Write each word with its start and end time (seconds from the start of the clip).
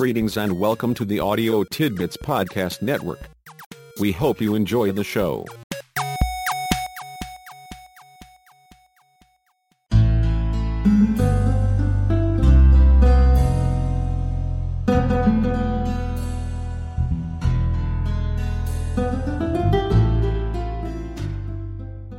Greetings 0.00 0.38
and 0.38 0.58
welcome 0.58 0.94
to 0.94 1.04
the 1.04 1.20
Audio 1.20 1.62
Tidbits 1.62 2.16
Podcast 2.16 2.80
Network. 2.80 3.20
We 4.00 4.12
hope 4.12 4.40
you 4.40 4.54
enjoy 4.54 4.92
the 4.92 5.04
show. 5.04 5.44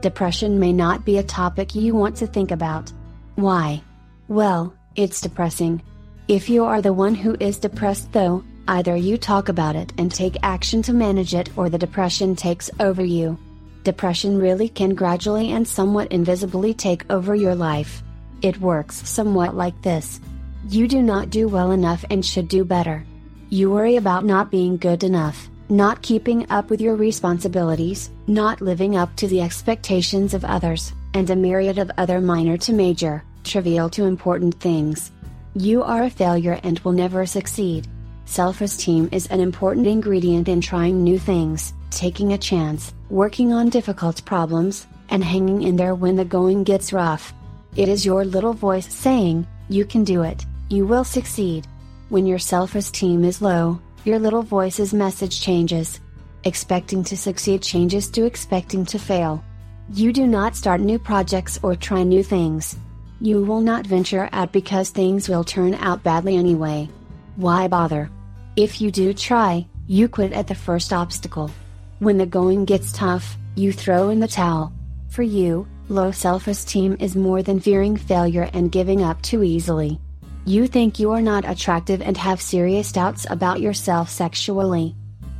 Depression 0.02 0.59
may 0.59 0.71
not 0.71 1.04
be 1.04 1.18
a 1.18 1.23
topic 1.23 1.73
you 1.73 1.95
want 1.95 2.15
to 2.18 2.27
think 2.27 2.51
about. 2.51 2.93
Why? 3.37 3.82
Well, 4.27 4.71
it's 4.95 5.19
depressing. 5.19 5.82
If 6.31 6.49
you 6.49 6.63
are 6.63 6.81
the 6.81 6.93
one 6.93 7.13
who 7.13 7.35
is 7.41 7.57
depressed 7.57 8.13
though, 8.13 8.41
either 8.65 8.95
you 8.95 9.17
talk 9.17 9.49
about 9.49 9.75
it 9.75 9.91
and 9.97 10.09
take 10.09 10.37
action 10.43 10.81
to 10.83 10.93
manage 10.93 11.35
it 11.35 11.49
or 11.57 11.69
the 11.69 11.77
depression 11.77 12.37
takes 12.37 12.71
over 12.79 13.04
you. 13.04 13.37
Depression 13.83 14.37
really 14.37 14.69
can 14.69 14.95
gradually 14.95 15.51
and 15.51 15.67
somewhat 15.67 16.09
invisibly 16.09 16.73
take 16.73 17.04
over 17.11 17.35
your 17.35 17.54
life. 17.54 18.01
It 18.41 18.61
works 18.61 19.05
somewhat 19.09 19.57
like 19.57 19.81
this. 19.81 20.21
You 20.69 20.87
do 20.87 21.01
not 21.01 21.31
do 21.31 21.49
well 21.49 21.71
enough 21.71 22.05
and 22.09 22.25
should 22.25 22.47
do 22.47 22.63
better. 22.63 23.04
You 23.49 23.69
worry 23.69 23.97
about 23.97 24.23
not 24.23 24.49
being 24.49 24.77
good 24.77 25.04
enough 25.04 25.49
not 25.68 26.01
keeping 26.01 26.45
up 26.49 26.69
with 26.69 26.82
your 26.82 26.97
responsibilities, 26.97 28.09
not 28.27 28.59
living 28.59 28.97
up 28.97 29.15
to 29.15 29.25
the 29.27 29.41
expectations 29.41 30.33
of 30.33 30.43
others, 30.43 30.91
and 31.13 31.29
a 31.29 31.35
myriad 31.35 31.77
of 31.77 31.89
other 31.97 32.19
minor 32.19 32.57
to 32.57 32.73
major, 32.73 33.23
trivial 33.45 33.89
to 33.89 34.03
important 34.03 34.53
things. 34.59 35.13
You 35.55 35.83
are 35.83 36.03
a 36.03 36.09
failure 36.09 36.61
and 36.63 36.80
will 36.80 36.94
never 36.94 37.25
succeed. 37.25 37.85
Self 38.23 38.61
esteem 38.61 39.09
is 39.11 39.27
an 39.27 39.41
important 39.41 39.85
ingredient 39.85 40.47
in 40.47 40.61
trying 40.61 41.03
new 41.03 41.19
things, 41.19 41.73
taking 41.89 42.31
a 42.31 42.38
chance, 42.38 42.94
working 43.09 43.52
on 43.52 43.67
difficult 43.67 44.23
problems, 44.23 44.88
and 45.09 45.22
hanging 45.22 45.63
in 45.63 45.75
there 45.75 45.94
when 45.94 46.16
the 46.16 46.23
going 46.23 46.63
gets 46.63 46.94
rough. 46.94 47.33
It 47.75 47.89
is 47.89 48.05
your 48.05 48.23
little 48.23 48.53
voice 48.53 48.94
saying, 48.94 49.45
You 49.67 49.83
can 49.83 50.05
do 50.05 50.22
it, 50.23 50.45
you 50.69 50.85
will 50.85 51.03
succeed. 51.03 51.67
When 52.07 52.25
your 52.25 52.39
self 52.39 52.75
esteem 52.75 53.25
is 53.25 53.41
low, 53.41 53.77
your 54.05 54.19
little 54.19 54.44
voice's 54.44 54.94
message 54.94 55.41
changes. 55.41 55.99
Expecting 56.45 57.03
to 57.03 57.17
succeed 57.17 57.61
changes 57.61 58.09
to 58.11 58.23
expecting 58.23 58.85
to 58.85 58.97
fail. 58.97 59.44
You 59.91 60.13
do 60.13 60.27
not 60.27 60.55
start 60.55 60.79
new 60.79 60.97
projects 60.97 61.59
or 61.61 61.75
try 61.75 62.03
new 62.03 62.23
things. 62.23 62.77
You 63.23 63.44
will 63.44 63.61
not 63.61 63.86
venture 63.86 64.27
out 64.31 64.52
because 64.52 64.89
things 64.89 65.30
will 65.30 65.44
turn 65.44 65.75
out 65.75 66.02
badly 66.02 66.38
anyway. 66.38 66.89
Why 67.36 67.67
bother? 67.67 68.09
If 68.55 68.81
you 68.81 68.89
do 68.89 69.13
try, 69.13 69.67
you 69.86 70.08
quit 70.08 70.33
at 70.33 70.47
the 70.47 70.55
first 70.55 70.91
obstacle. 70.91 71.52
When 72.00 72.17
the 72.17 72.25
going 72.25 72.66
gets 72.66 72.91
tough, 72.91 73.38
you 73.53 73.73
throw 73.73 74.09
in 74.09 74.19
the 74.19 74.28
towel. 74.28 74.73
For 75.09 75.22
you, 75.22 75.67
low 75.88 76.09
self 76.09 76.47
esteem 76.47 76.97
is 77.00 77.16
more 77.16 77.44
than 77.44 77.59
fearing 77.59 77.95
failure 77.95 78.50
and 78.53 78.72
giving 78.72 79.03
up 79.03 79.22
too 79.22 79.44
easily. 79.44 80.00
You 80.45 80.66
think 80.66 80.97
you 80.97 81.11
are 81.11 81.22
not 81.22 81.47
attractive 81.47 82.02
and 82.02 82.17
have 82.17 82.41
serious 82.41 82.91
doubts 82.91 83.28
about 83.30 83.61
yourself 83.61 84.09
sexually. 84.09 84.95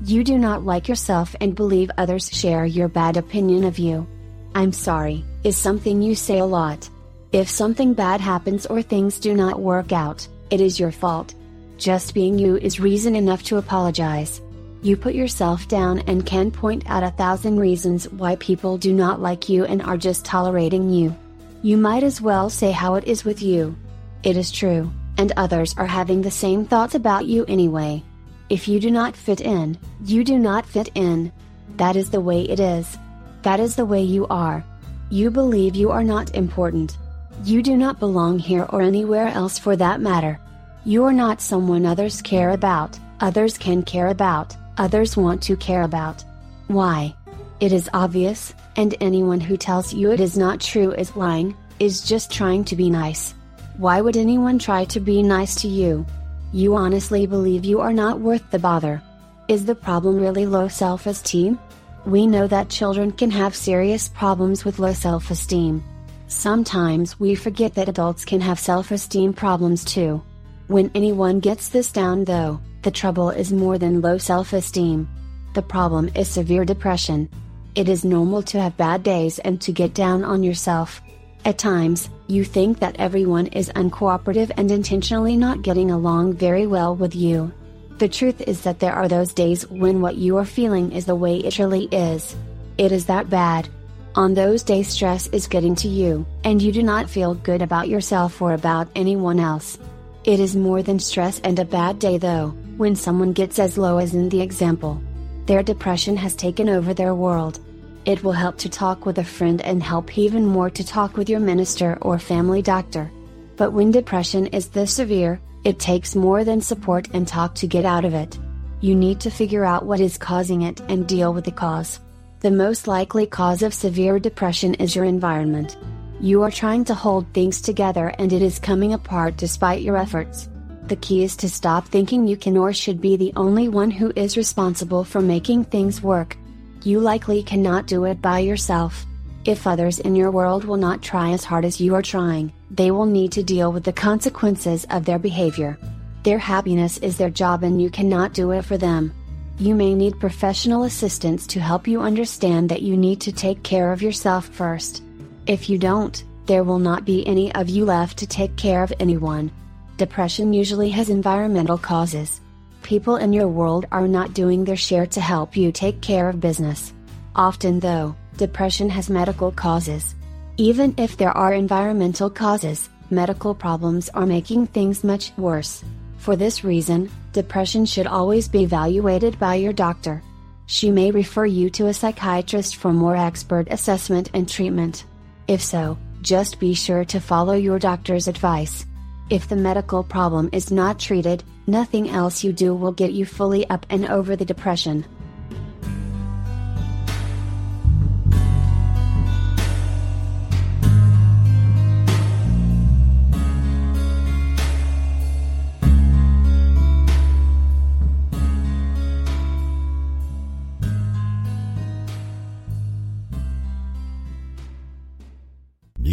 You 0.06 0.23
do 0.23 0.38
not 0.38 0.64
like 0.64 0.88
yourself 0.88 1.36
and 1.42 1.56
believe 1.56 1.90
others 1.98 2.30
share 2.32 2.64
your 2.64 2.90
bad 2.90 3.18
opinion 3.18 3.64
of 3.64 3.80
you. 3.80 4.06
I'm 4.54 4.72
sorry, 4.72 5.26
is 5.44 5.58
something 5.58 6.04
you 6.04 6.14
say 6.14 6.38
a 6.38 6.45
lot. 6.45 6.88
If 7.32 7.50
something 7.50 7.94
bad 7.94 8.20
happens 8.20 8.66
or 8.66 8.82
things 8.82 9.18
do 9.18 9.34
not 9.34 9.62
work 9.62 9.94
out, 9.94 10.28
it 10.50 10.60
is 10.60 10.78
your 10.78 10.92
fault. 10.92 11.34
Just 11.78 12.14
being 12.14 12.38
you 12.38 12.58
is 12.58 12.82
reason 12.82 13.16
enough 13.16 13.42
to 13.44 13.55
apologize. 13.55 14.42
You 14.82 14.98
put 14.98 15.16
yourself 15.16 15.66
down 15.70 16.00
and 16.08 16.26
can 16.26 16.52
point 16.52 16.83
out 16.88 17.04
a 17.04 17.11
thousand 17.11 17.58
reasons 17.58 18.10
why 18.10 18.36
people 18.36 18.78
do 18.78 18.92
not 18.92 19.22
like 19.22 19.48
you 19.48 19.64
and 19.64 19.82
are 19.82 19.95
just 19.95 20.26
tolerating 20.26 20.89
you. 20.89 21.16
You 21.61 21.78
might 21.78 22.04
as 22.04 22.20
well 22.20 22.50
say 22.50 22.72
how 22.72 22.95
it 22.95 23.05
is 23.05 23.23
with 23.23 23.42
you. 23.42 23.78
It 24.23 24.36
is 24.36 24.52
true, 24.52 24.92
and 25.17 25.32
others 25.38 25.73
are 25.78 25.88
having 25.88 26.22
the 26.22 26.32
same 26.32 26.66
thoughts 26.66 26.95
about 26.95 27.28
you 27.28 27.45
anyway. 27.48 28.04
If 28.50 28.67
you 28.67 28.78
do 28.82 28.92
not 28.92 29.16
fit 29.16 29.39
in, 29.39 29.78
you 30.04 30.26
do 30.26 30.38
not 30.38 30.66
fit 30.66 30.89
in. 30.95 31.32
That 31.78 31.95
is 31.95 32.10
the 32.10 32.20
way 32.20 32.42
it 32.42 32.60
is. 32.60 32.98
That 33.44 33.61
is 33.61 33.78
the 33.78 33.86
way 33.86 34.02
you 34.02 34.28
are. 34.28 34.66
You 35.10 35.32
believe 35.32 35.78
you 35.78 35.92
are 35.92 36.04
not 36.04 36.36
important. 36.36 36.98
You 37.44 37.64
do 37.64 37.76
not 37.76 38.00
belong 38.00 38.38
here 38.38 38.68
or 38.70 38.84
anywhere 38.84 39.28
else 39.28 39.58
for 39.58 39.76
that 39.76 40.00
matter. 40.00 40.40
You 40.86 41.06
are 41.06 41.14
not 41.14 41.42
someone 41.42 41.88
others 41.88 42.22
care 42.22 42.52
about, 42.52 43.00
others 43.20 43.58
can 43.58 43.82
care 43.82 44.10
about, 44.10 44.56
others 44.78 45.18
want 45.18 45.42
to 45.44 45.56
care 45.56 45.82
about. 45.82 46.24
Why? 46.68 47.16
It 47.60 47.74
is 47.74 47.90
obvious, 47.94 48.54
and 48.76 48.96
anyone 49.02 49.40
who 49.40 49.58
tells 49.58 49.92
you 49.92 50.12
it 50.12 50.20
is 50.20 50.38
not 50.38 50.62
true 50.62 50.92
is 50.92 51.16
lying, 51.16 51.58
is 51.80 52.04
just 52.04 52.32
trying 52.32 52.64
to 52.66 52.76
be 52.76 52.92
nice. 52.92 53.34
Why 53.78 54.02
would 54.02 54.18
anyone 54.18 54.60
try 54.60 54.86
to 54.86 55.00
be 55.00 55.23
nice 55.23 55.56
to 55.62 55.68
you? 55.68 56.06
You 56.54 56.76
honestly 56.76 57.26
believe 57.26 57.66
you 57.66 57.80
are 57.82 57.94
not 57.94 58.20
worth 58.20 58.52
the 58.52 58.60
bother. 58.60 59.02
Is 59.48 59.66
the 59.66 59.73
problem 59.73 60.20
really 60.20 60.46
low 60.46 60.68
self 60.68 61.08
esteem? 61.08 61.58
We 62.06 62.28
know 62.28 62.46
that 62.48 62.70
children 62.70 63.12
can 63.12 63.32
have 63.32 63.56
serious 63.56 64.10
problems 64.10 64.64
with 64.64 64.78
low 64.78 64.94
self 64.94 65.32
esteem. 65.32 65.84
Sometimes 66.31 67.19
we 67.19 67.36
forget 67.36 67.73
that 67.75 67.89
adults 67.89 68.23
can 68.23 68.39
have 68.39 68.58
self 68.58 68.92
esteem 68.92 69.33
problems 69.33 69.83
too. 69.83 70.23
When 70.67 70.89
anyone 70.95 71.42
gets 71.42 71.67
this 71.67 71.92
down, 71.92 72.23
though, 72.23 72.61
the 72.83 72.89
trouble 72.89 73.31
is 73.31 73.52
more 73.52 73.77
than 73.77 73.99
low 73.99 74.17
self 74.17 74.53
esteem. 74.53 75.09
The 75.55 75.61
problem 75.61 76.09
is 76.15 76.30
severe 76.30 76.64
depression. 76.64 77.30
It 77.75 77.89
is 77.89 78.05
normal 78.05 78.42
to 78.43 78.61
have 78.61 78.77
bad 78.77 79.03
days 79.03 79.39
and 79.39 79.59
to 79.59 79.73
get 79.73 79.93
down 79.93 80.23
on 80.23 80.42
yourself. 80.42 81.02
At 81.43 81.58
times, 81.58 82.09
you 82.27 82.45
think 82.45 82.80
that 82.80 82.95
everyone 82.98 83.48
is 83.48 83.69
uncooperative 83.75 84.52
and 84.55 84.71
intentionally 84.71 85.36
not 85.36 85.63
getting 85.63 85.92
along 85.92 86.36
very 86.36 86.65
well 86.65 86.95
with 86.95 87.13
you. 87.13 87.52
The 87.98 88.08
truth 88.08 88.39
is 88.48 88.61
that 88.61 88.80
there 88.80 88.93
are 88.93 89.09
those 89.09 89.33
days 89.33 89.69
when 89.69 89.99
what 89.99 90.15
you 90.15 90.37
are 90.37 90.45
feeling 90.45 90.93
is 90.93 91.05
the 91.05 91.13
way 91.13 91.39
it 91.39 91.59
really 91.59 91.89
is. 91.92 92.37
It 92.77 92.93
is 92.93 93.08
that 93.08 93.30
bad. 93.30 93.67
On 94.16 94.33
those 94.33 94.64
days, 94.64 94.89
stress 94.89 95.27
is 95.27 95.48
getting 95.48 95.76
to 95.76 95.88
you, 95.88 96.26
and 96.44 96.61
you 96.61 96.72
do 96.72 96.83
not 96.83 97.10
feel 97.10 97.33
good 97.33 97.61
about 97.61 97.88
yourself 97.88 98.42
or 98.42 98.54
about 98.54 98.89
anyone 98.95 99.39
else. 99.39 99.77
It 100.23 100.39
is 100.39 100.55
more 100.55 100.83
than 100.83 100.99
stress 100.99 101.39
and 101.39 101.58
a 101.58 101.66
bad 101.66 101.99
day, 101.99 102.17
though, 102.17 102.49
when 102.77 102.95
someone 102.95 103.33
gets 103.33 103.58
as 103.58 103.77
low 103.77 103.98
as 103.98 104.14
in 104.14 104.30
the 104.30 104.42
example. 104.42 105.02
Their 105.45 105.64
depression 105.64 106.17
has 106.17 106.36
taken 106.36 106.70
over 106.70 106.94
their 106.94 107.16
world, 107.16 107.60
it 108.04 108.23
will 108.23 108.32
help 108.32 108.58
to 108.58 108.70
talk 108.70 109.05
with 109.05 109.20
a 109.20 109.23
friend 109.23 109.61
and 109.61 109.83
help 109.83 110.17
even 110.17 110.45
more 110.45 110.72
to 110.72 110.83
talk 110.83 111.17
with 111.17 111.30
your 111.30 111.39
minister 111.39 111.99
or 112.02 112.17
family 112.17 112.61
doctor. 112.64 113.11
But 113.58 113.73
when 113.73 113.92
depression 113.92 114.48
is 114.48 114.70
this 114.70 114.95
severe, 114.95 115.39
it 115.64 115.78
takes 115.78 116.16
more 116.16 116.43
than 116.43 116.61
support 116.61 117.10
and 117.14 117.28
talk 117.28 117.54
to 117.55 117.67
get 117.67 117.86
out 117.86 118.04
of 118.04 118.16
it. 118.16 118.39
You 118.80 118.95
need 118.95 119.20
to 119.22 119.30
figure 119.30 119.64
out 119.64 119.86
what 119.86 119.99
is 119.99 120.17
causing 120.17 120.64
it 120.64 120.80
and 120.89 121.08
deal 121.08 121.32
with 121.32 121.45
the 121.45 121.52
cause. 121.52 121.99
The 122.42 122.50
most 122.50 122.88
likely 122.88 123.28
cause 123.28 123.62
of 123.62 123.72
severe 123.72 124.18
depression 124.18 124.74
is 124.74 124.96
your 124.96 125.06
environment. 125.06 125.78
You 126.20 126.42
are 126.42 126.50
trying 126.50 126.84
to 126.86 126.96
hold 126.96 127.28
things 127.28 127.62
together 127.62 128.16
and 128.18 128.34
it 128.34 128.42
is 128.42 128.57
coming 128.57 128.94
apart 128.94 129.38
despite 129.38 129.84
your 129.84 129.96
efforts. 129.96 130.50
The 130.88 130.96
key 130.96 131.24
is 131.24 131.36
to 131.36 131.48
stop 131.48 131.86
thinking 131.86 132.28
you 132.28 132.36
can 132.36 132.57
or 132.57 132.74
should 132.74 133.00
be 133.00 133.16
the 133.16 133.31
only 133.36 133.68
one 133.68 133.92
who 133.92 134.12
is 134.16 134.38
responsible 134.38 135.04
for 135.04 135.22
making 135.22 135.66
things 135.66 136.02
work. 136.02 136.36
You 136.81 137.00
likely 137.00 137.44
cannot 137.44 137.86
do 137.86 138.06
it 138.06 138.24
by 138.24 138.40
yourself. 138.40 139.06
If 139.46 139.68
others 139.68 140.00
in 140.00 140.16
your 140.16 140.31
world 140.31 140.66
will 140.66 140.78
not 140.78 141.04
try 141.04 141.34
as 141.34 141.44
hard 141.44 141.64
as 141.64 141.80
you 141.80 141.94
are 141.94 142.02
trying, 142.02 142.54
they 142.72 142.90
will 142.90 143.06
need 143.06 143.32
to 143.34 143.44
deal 143.44 143.72
with 143.72 143.84
the 143.84 143.94
consequences 143.94 144.88
of 144.90 145.06
their 145.06 145.20
behavior. 145.20 145.78
Their 146.24 146.40
happiness 146.40 146.98
is 146.98 147.18
their 147.18 147.30
job 147.30 147.62
and 147.62 147.80
you 147.80 147.92
cannot 147.92 148.34
do 148.34 148.50
it 148.50 148.66
for 148.66 148.80
them. 148.80 149.14
You 149.62 149.75
may 149.75 149.96
need 149.96 150.19
professional 150.19 150.84
assistance 150.84 151.48
to 151.48 151.62
help 151.62 151.88
you 151.88 152.02
understand 152.02 152.68
that 152.69 152.81
you 152.81 152.98
need 152.98 153.22
to 153.22 153.31
take 153.31 153.63
care 153.63 153.94
of 153.94 154.02
yourself 154.02 154.48
first. 154.48 155.04
If 155.48 155.69
you 155.69 155.78
don't, 155.78 156.24
there 156.48 156.66
will 156.66 156.80
not 156.80 157.06
be 157.06 157.25
any 157.25 157.54
of 157.56 157.69
you 157.69 157.86
left 157.86 158.18
to 158.18 158.28
take 158.28 158.58
care 158.58 158.84
of 158.84 158.92
anyone. 159.00 159.52
Depression 159.98 160.52
usually 160.52 160.90
has 160.90 161.10
environmental 161.10 161.78
causes 161.78 162.42
people 162.81 163.16
in 163.16 163.31
your 163.31 163.48
world 163.48 163.86
are 163.92 164.08
not 164.08 164.34
doing 164.34 164.66
their 164.66 164.75
share 164.75 165.06
to 165.06 165.22
help 165.22 165.56
you 165.56 165.72
take 165.72 166.02
care 166.02 166.30
of 166.30 166.42
business. 166.42 166.94
Often, 167.36 167.80
though, 167.80 168.16
depression 168.38 168.90
has 168.90 169.10
medical 169.10 169.52
causes. 169.52 170.16
Even 170.58 170.94
if 170.98 171.16
there 171.16 171.31
are 171.31 171.54
environmental 171.54 172.30
causes, 172.30 172.90
medical 173.10 173.56
problems 173.56 174.10
are 174.10 174.25
making 174.25 174.68
things 174.68 175.04
much 175.04 175.31
worse. 175.38 175.84
For 176.22 176.36
this 176.36 176.64
reason, 176.64 177.12
depression 177.34 177.86
should 177.86 178.08
always 178.08 178.48
be 178.48 178.64
evaluated 178.64 179.38
by 179.38 179.56
your 179.56 179.74
doctor. 179.74 180.24
She 180.68 180.90
may 180.90 181.12
refer 181.12 181.46
you 181.46 181.70
to 181.72 181.88
a 181.88 181.94
psychiatrist 181.94 182.78
for 182.78 182.94
more 182.94 183.18
expert 183.18 183.68
assessment 183.70 184.30
and 184.34 184.48
treatment. 184.48 185.04
If 185.48 185.62
so, 185.62 185.98
just 186.22 186.60
be 186.60 186.74
sure 186.74 187.04
to 187.06 187.20
follow 187.20 187.54
your 187.54 187.80
doctor's 187.80 188.28
advice. 188.28 188.86
If 189.30 189.50
the 189.50 189.56
medical 189.56 190.04
problem 190.04 190.50
is 190.54 190.72
not 190.72 191.00
treated, 191.00 191.44
Nothing 191.68 192.10
else 192.10 192.44
you 192.44 192.52
do 192.52 192.74
will 192.74 192.92
get 192.92 193.14
you 193.14 193.26
fully 193.26 193.70
up 193.70 193.86
and 193.90 194.06
over 194.08 194.36
the 194.36 194.46
depression. 194.46 195.06